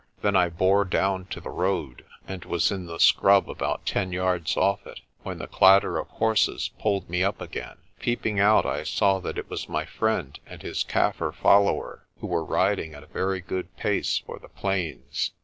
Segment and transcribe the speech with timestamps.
[0.23, 4.57] Then I bore down to the road, and was in the scrub about ten yards
[4.57, 7.77] off it, when the clatter of horses pulled me up again.
[7.99, 12.43] Peeping out I saw that it was my friend and his Kaffir follower, who were
[12.43, 15.33] riding at a very good pace for the plains.